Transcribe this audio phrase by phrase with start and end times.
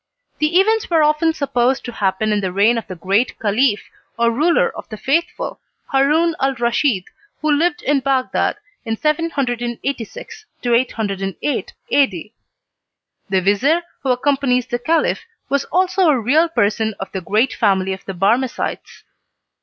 [0.39, 3.83] The events were often supposed to happen in the reign of the great Caliph,
[4.17, 5.59] or ruler of the Faithful,
[5.91, 7.03] Haroun al Raschid,
[7.39, 12.33] who lived in Bagdad in 786 808 A.D.
[13.29, 17.93] The vizir who accompanies the Caliph was also a real person of the great family
[17.93, 19.03] of the Barmecides.